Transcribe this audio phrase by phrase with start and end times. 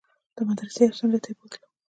[0.35, 1.69] د مدرسې يوې څنډې ته يې بوتلم.